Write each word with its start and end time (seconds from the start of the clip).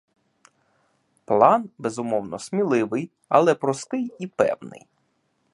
План, 1.25 1.69
безумовно, 1.77 2.39
сміливий, 2.39 3.11
але 3.29 3.55
простий 3.55 4.13
і 4.19 4.27
певний. 4.27 4.85